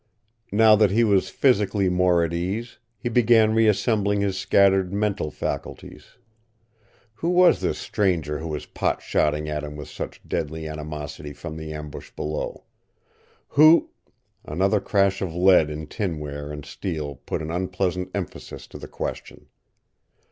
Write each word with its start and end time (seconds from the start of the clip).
Now 0.51 0.75
that 0.77 0.89
he 0.89 1.03
was 1.03 1.29
physically 1.29 1.87
more 1.87 2.23
at 2.23 2.33
ease, 2.33 2.79
he 2.97 3.07
began 3.07 3.53
reassembling 3.53 4.19
his 4.21 4.35
scattered 4.35 4.91
mental 4.91 5.29
faculties. 5.29 6.17
Who 7.13 7.29
was 7.29 7.61
this 7.61 7.77
stranger 7.77 8.39
who 8.39 8.47
was 8.47 8.65
pot 8.65 9.03
shotting 9.03 9.47
at 9.47 9.63
him 9.63 9.75
with 9.75 9.89
such 9.89 10.27
deadly 10.27 10.67
animosity 10.67 11.33
from 11.33 11.55
the 11.55 11.71
ambush 11.71 12.09
below? 12.15 12.63
Who 13.49 13.91
Another 14.43 14.79
crash 14.79 15.21
of 15.21 15.35
lead 15.35 15.69
in 15.69 15.85
tinware 15.85 16.51
and 16.51 16.65
steel 16.65 17.17
put 17.27 17.43
an 17.43 17.51
unpleasant 17.51 18.09
emphasis 18.15 18.65
to 18.69 18.79
the 18.79 18.87
question. 18.87 19.49